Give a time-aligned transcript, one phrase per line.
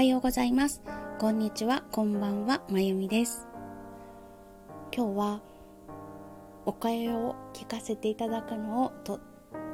[0.00, 0.80] はようございます。
[1.18, 1.82] こんにちは。
[1.92, 2.62] こんばんは。
[2.70, 3.46] まゆみです。
[4.96, 5.42] 今日は
[6.64, 9.20] お声を聞かせていただくのをとっ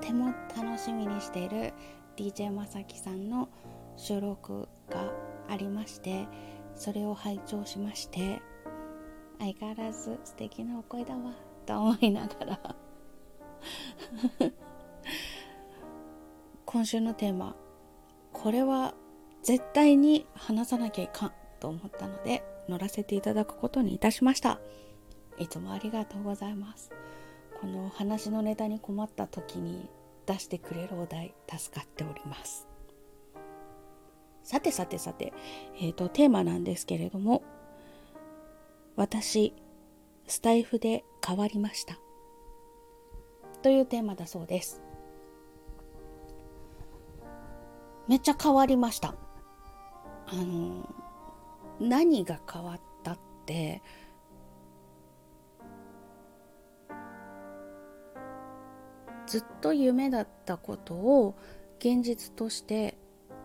[0.01, 1.73] ても楽しみにしている
[2.17, 3.49] DJ まさきさんの
[3.97, 5.13] 収録が
[5.49, 6.27] ありまして
[6.75, 8.43] それを拝聴しまして
[9.39, 11.35] 相変わらず素敵なお声だわ
[11.67, 12.77] と思いながら
[16.67, 17.55] 今週のテーマ
[18.33, 18.93] これは
[19.47, 24.59] 絶対に話さなきゃいかんと思ったので乗らせていただくことにいたしました。
[25.39, 26.91] いつもありがとうございます。
[27.61, 29.89] この話のネタに困った時に
[30.27, 32.67] 出してくれるお題助かっております。
[34.43, 35.33] さてさてさて、
[35.77, 37.45] えーと、テーマなんですけれども
[38.97, 39.55] 私
[40.27, 42.01] スタイフで変わりました。
[43.63, 44.83] というテーマだそうです。
[48.09, 49.15] めっちゃ変わりました。
[50.29, 50.89] あの
[51.81, 53.83] 何が変わったって
[59.27, 61.37] ずっと夢だったことを
[61.79, 62.97] 現実として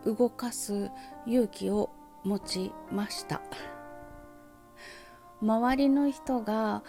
[0.04, 0.90] 動かす
[1.26, 1.90] 勇気を
[2.24, 3.40] 持ちました。
[5.42, 6.84] 周りの人が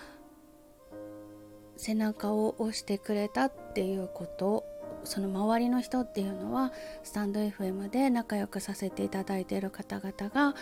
[1.75, 4.63] 背中を押してくれたっていうこと
[5.03, 6.71] その周りの人っていうのは
[7.03, 10.55] スタンド FM で仲良くさせていただいている方々が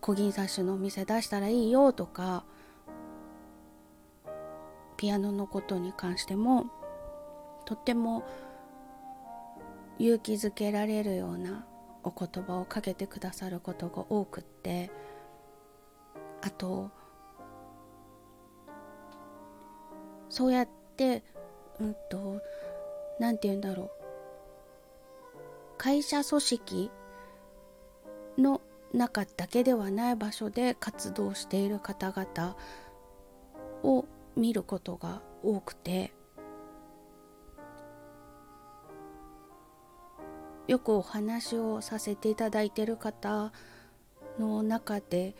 [0.00, 2.44] 小銀雑種のお店出したらいいよとか
[4.96, 6.66] ピアノのことに関しても
[7.64, 8.24] とっても
[9.98, 11.66] 勇気づけられるような
[12.02, 14.90] お言葉をかけてくださることが多くって
[16.40, 16.90] あと
[20.28, 21.22] そうやって
[21.78, 22.40] うんと
[23.18, 23.90] 何て言うんだろう。
[25.78, 26.90] 会社組織
[28.38, 28.60] の
[28.92, 32.56] 中だけではない場所で活動している方々
[33.82, 34.04] を
[34.36, 36.12] 見ることが多くて
[40.68, 43.52] よくお話をさせていただいている方
[44.38, 45.34] の中で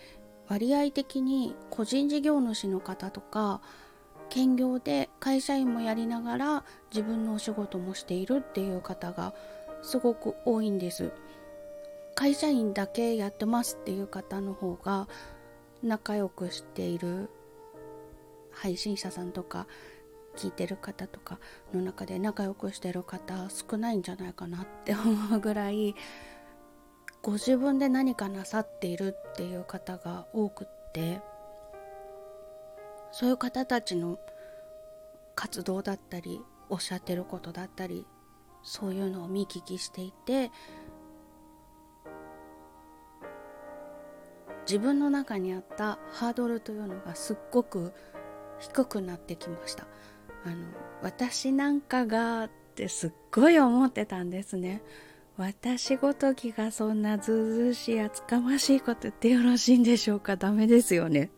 [0.48, 3.60] 割合的に個人事業主の方とか
[4.32, 9.34] 兼業で会社員もやりながら自分のお仕事もしているっていう方が
[9.82, 11.12] すごく多いんです。
[12.14, 15.06] 会社員だけやってますっていう方の方が
[15.82, 17.28] 仲良くしている
[18.52, 19.66] 配信者さんとか
[20.34, 21.38] 聞いてる方とか
[21.74, 25.94] の中で仲良くしてる方少ないんじゃないかなって思うぐらい
[27.20, 31.20] ご自分で何かなさっているっていう方が多くって。
[33.12, 34.18] そういう方たちの
[35.34, 38.06] 活動だったりおっしゃってることだったり
[38.62, 40.50] そういうのを見聞きしていて
[44.66, 47.92] 自分の中にあったハードルというのがすっごく
[48.60, 49.86] 低くなってきました。
[50.44, 50.56] あの
[51.02, 54.82] 私なんかがってすっごい思ってたんですね。
[55.36, 60.36] 私ごときがそんなずうずうしい厚かましいこと言ってよろしいんでしょうか？
[60.36, 61.32] ダメですよね。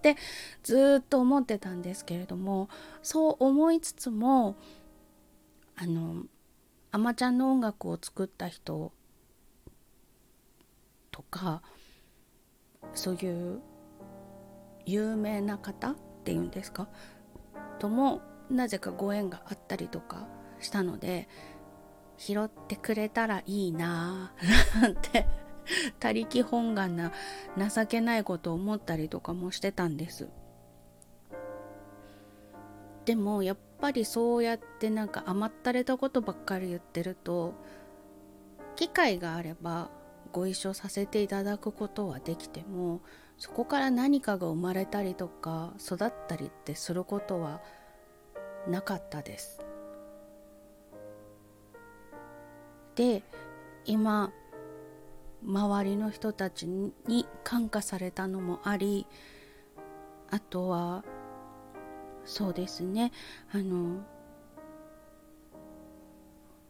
[0.00, 0.16] って
[0.62, 2.68] ずっと思ってたんですけれども
[3.02, 4.56] そう思いつつも
[5.76, 6.24] あの
[6.90, 8.92] あまちゃんの音楽を作った人
[11.10, 11.62] とか
[12.94, 13.60] そういう
[14.86, 16.88] 有名な方っていうんですか
[17.78, 20.26] ともなぜかご縁があったりとか
[20.60, 21.28] したので
[22.16, 25.26] 拾ってくれたらいいなぁなんて
[25.98, 27.12] 他力本願な
[27.56, 30.28] 情けないことを思ったりとかもしてたんです。
[33.04, 37.54] でもやっぱりそうやってなんか甘ったれたことばっかり言ってると
[38.76, 39.90] 機会があれば
[40.32, 43.00] ご一緒させていただくことはできても
[43.38, 47.62] そこから何かが生まれたりとか育ったりってすることは
[48.68, 49.60] なかったです。
[52.94, 53.22] で
[53.86, 54.30] 今
[55.44, 59.06] 周りの人たちに感化されたのもあり
[60.30, 61.04] あとは
[62.24, 63.12] そうですね。
[63.52, 64.04] あの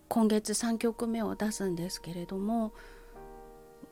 [0.09, 2.73] 今月3曲目を出すんですけれども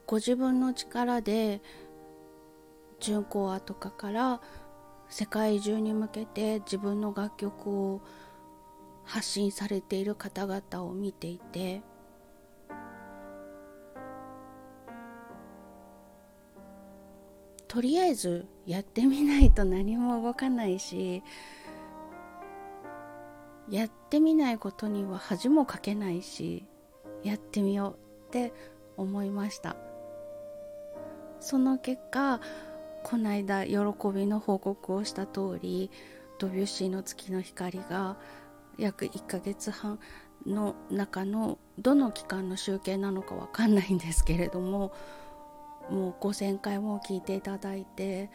[0.06, 1.60] ご自分の力で
[2.98, 4.40] 準コアとかから
[5.08, 8.00] 世界中に向けて自分の楽曲を
[9.04, 11.82] 発信されている方々を見ていて
[17.68, 21.22] とりあえずやってみないと何も動かないし
[23.68, 26.64] やってみないことには恥もかけないし
[27.22, 28.52] やってみようって
[28.96, 29.76] 思いました。
[31.40, 32.40] その結果
[33.04, 33.76] この間喜
[34.12, 35.90] びの報告をした通り
[36.38, 38.16] ドビュッシーの月の光が
[38.76, 39.98] 約1ヶ月半
[40.46, 44.92] の中のどの期間の集計なのかわかんないんですけれども
[45.90, 48.30] もう5,000回も聞いていただいて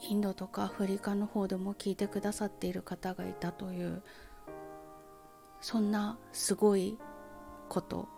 [0.00, 4.02] インドとかアフリカの方でも聞いてくださっている方がいたという
[5.60, 6.98] そんなすごい
[7.68, 8.08] こと。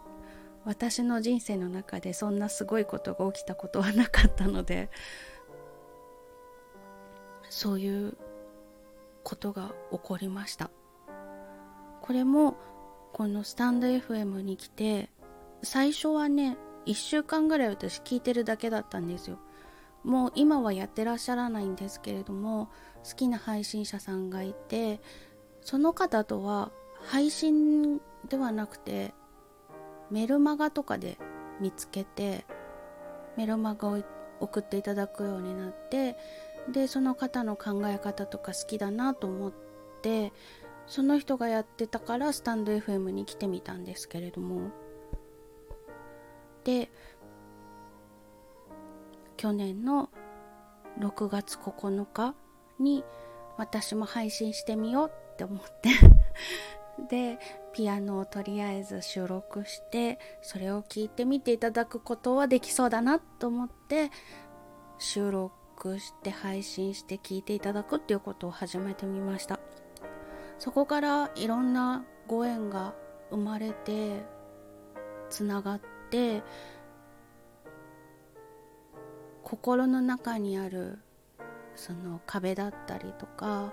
[0.64, 4.90] 私の人生の中でそんなすごいことが起きたことはなかったので
[7.48, 8.18] そういう
[9.22, 10.70] ことが起こりました。
[12.02, 12.56] これも
[13.14, 15.08] このスタンド FM に来て
[15.62, 16.58] 最初はね
[16.88, 19.38] 1週間ぐらい私聞いてるだけだったんですよ。
[20.04, 22.70] もう今はやってらっしゃらないんですけれども
[23.08, 25.00] 好きな配信者さんがいて
[25.60, 26.70] その方とは
[27.04, 29.12] 配信ではなくて
[30.10, 31.18] メルマガとかで
[31.60, 32.46] 見つけて
[33.36, 34.02] メルマガを
[34.40, 36.16] 送っていただくようになって
[36.72, 39.52] でその方の考え方とか好きだなと思っ
[40.00, 40.32] て
[40.86, 44.70] その人がやってたからスタンド FM に来てみたんですけれども。
[46.68, 46.90] で
[49.38, 50.10] 去年の
[51.00, 52.34] 6月9日
[52.78, 53.04] に
[53.56, 55.88] 私も配信してみようって思って
[57.08, 57.38] で
[57.72, 64.10] ピアノをとりあえず収録してそれを聞いてみていただくことはできそうだなと思って
[64.98, 69.58] 収録して配信して聞いていただくっていうことを始めてみました。
[70.58, 72.94] そこからいろんなご縁が
[73.30, 74.37] 生まれて
[75.30, 75.80] つながっ
[76.10, 76.42] て
[79.42, 80.98] 心の中にある
[81.74, 83.72] その壁だったりとか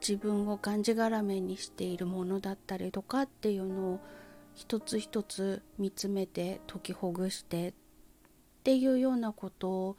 [0.00, 4.00] 自分をがんじがらめにしているものだったりとかっていうのを
[4.54, 7.74] 一つ一つ見つめて解きほぐしてっ
[8.64, 9.96] ていうようなこと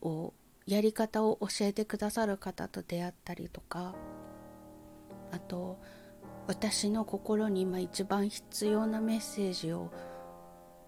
[0.00, 0.34] を
[0.66, 3.94] やり方を教えてくださる方と出会ったりとか
[5.32, 5.78] あと
[6.46, 9.90] 私の心に今一番必要なメッセージを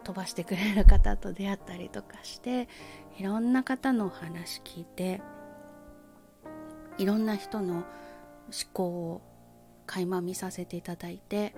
[0.03, 2.67] 飛ばしてくれる方と出会ったりとかして
[3.17, 5.21] いろんな方のお話聞いて
[6.97, 7.83] いろんな人の思
[8.73, 9.21] 考を
[9.87, 11.55] 垣間見させていただいて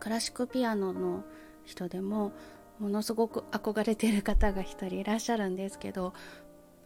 [0.00, 1.24] クラシックピアノの
[1.64, 2.32] 人でも
[2.78, 6.14] ものすごく憧れてる方が一人いらっしゃるんですけど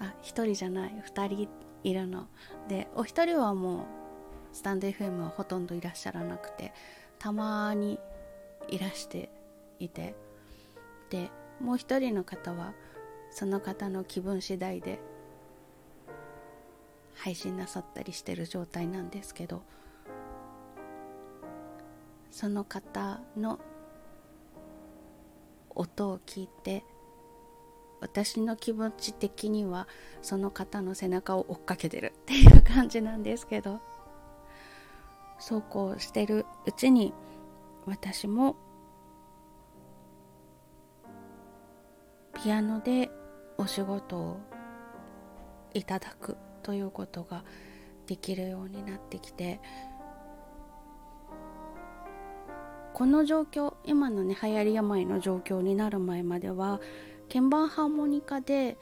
[0.01, 1.49] あ一人じゃない二人
[1.85, 2.27] いるの。
[2.69, 4.04] でお一人はもう
[4.55, 6.73] スタンド FM はほとんどいらっしゃらなくて
[7.19, 7.99] たまに
[8.69, 9.29] いらして
[9.81, 10.15] いて
[11.11, 11.29] で
[11.61, 12.73] もう一人の方は
[13.33, 15.01] その方の気分次第で
[17.15, 19.63] 配信なさったりしてる状態なんですけど
[22.31, 23.59] その方の
[25.75, 26.85] 音を聞いて
[28.01, 29.89] 私の気持ち的には
[30.23, 33.81] その方の背中を追っかけてるっていう感じなんですけど。
[35.47, 37.13] そうこうしてるうちに
[37.85, 38.57] 私も
[42.43, 43.11] ピアノで
[43.59, 44.41] お仕事を
[45.75, 47.45] いただくということが
[48.07, 49.61] できるようになってきて
[52.95, 56.81] この状況今のね流行り病の状況になる前までは
[57.29, 58.79] 鍵盤ハーモニカで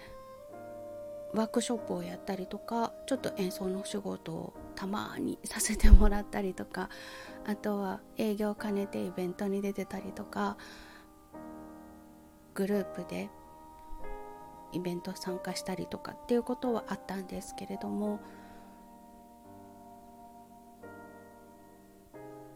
[1.35, 6.89] ワークショップをやったりとかちょっと演奏の仕事をたまにさせてもらったりとか
[7.47, 10.57] あとは営業兼ねてイベントに出てたりとか
[12.55, 13.31] グループで
[14.73, 18.21] イベント参加したりとかっていうことはあったんですけれども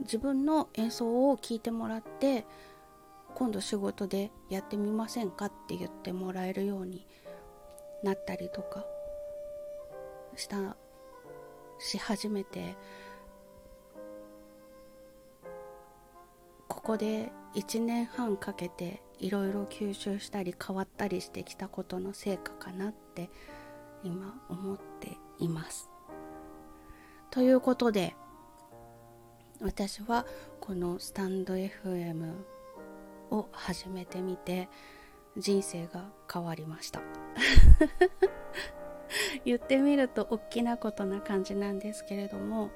[0.00, 2.46] 自分の演奏を聴いてもらって
[3.34, 7.06] 今度仕事でやってみませんかって言ってもらえるように
[8.02, 8.84] なったりとか
[10.36, 10.76] した
[11.78, 12.76] し始めて
[16.68, 23.30] ここで1年半かけていろいろ吸収したり変わったりしてきたことの成果かなって
[24.02, 25.90] 今思っています。
[27.30, 28.14] ということで
[29.60, 30.26] 私は
[30.60, 32.34] このスタンド FM
[33.30, 34.68] を始めてみて
[35.36, 37.00] 人生が変わりました
[39.46, 42.70] 言ってみると大きなことな感じなんですけれども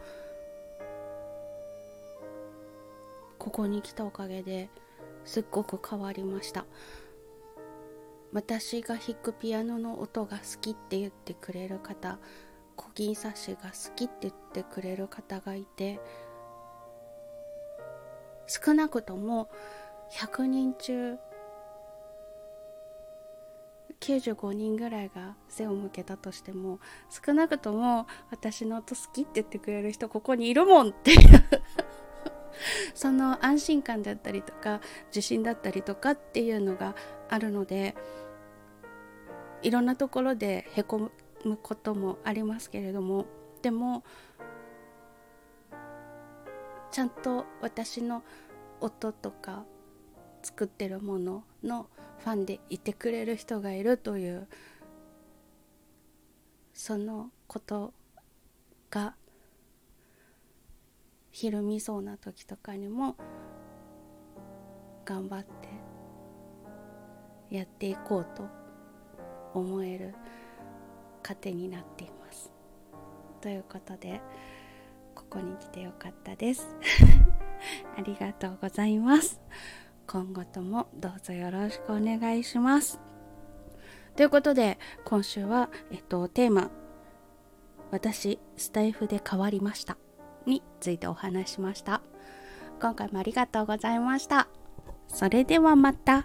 [3.39, 4.71] ここに来たおかげで
[5.25, 6.65] すっごく変わりました。
[8.33, 12.19] 私が弾くピアノの音が好きって言ってくれる方
[12.77, 15.99] 小銀冊子が好きって言ってくれる方がいて
[18.47, 19.51] 少なくとも
[20.13, 21.19] 100人中
[24.19, 31.19] 95人ぐらいが背を向けたとしても少なくとも私の音好きって言ってくれる人ここにいるもんっていう。
[32.95, 36.95] その安心感だったりとか自信だったりとかっていうのが
[37.31, 37.95] あるので
[39.63, 41.11] いろんなところでへこ
[41.45, 43.25] むこともありますけれども
[43.63, 44.03] でも
[46.91, 48.23] ちゃんと私の
[48.81, 49.65] 音とか
[50.43, 54.47] 作ってるもののファンでいてくれる人がいるという
[56.73, 57.93] そのこと
[58.91, 59.15] が
[61.31, 63.17] ひるみそうな時とかにも
[65.05, 65.69] 頑張って
[67.55, 68.49] やっていこうと
[69.55, 70.15] 思える
[71.23, 72.53] 糧になっています。
[73.41, 74.21] ということで
[75.15, 76.77] ここに来てよかったです。
[77.97, 79.41] ありがとうございます。
[80.11, 82.99] 今後ともどうぞよろしくお願いします。
[84.17, 86.73] ということで今週は、えっと、テーマ
[87.93, 89.97] 「私スタイフで変わりました」
[90.47, 92.03] についてお話しました。
[92.81, 94.49] 今回もありがとうございました。
[95.07, 96.25] それではまた。